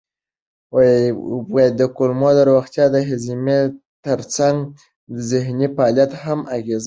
[1.79, 3.45] د کولمو روغتیا د هضم
[4.05, 4.57] ترڅنګ
[5.29, 6.79] ذهني فعالیت هم اغېزمنوي.